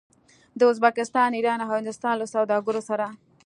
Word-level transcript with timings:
د 0.59 0.61
ازبکستان، 0.71 1.29
ایران 1.37 1.59
او 1.61 1.69
هندوستان 1.77 2.15
له 2.17 2.27
سوداګرو 2.35 2.81
سره 2.89 3.05